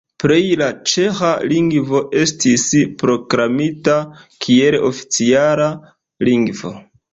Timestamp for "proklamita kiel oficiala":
3.03-5.71